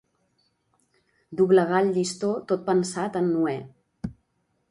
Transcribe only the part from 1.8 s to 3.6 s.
el llistó tot pensat en Noè.